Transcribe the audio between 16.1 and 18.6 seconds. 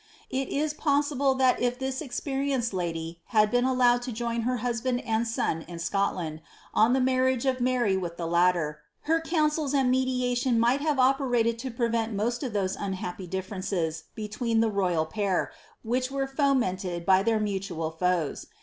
fomented by their mutual foes.